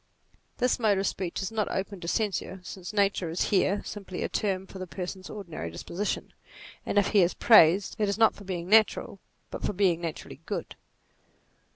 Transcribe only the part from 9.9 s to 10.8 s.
naturally good.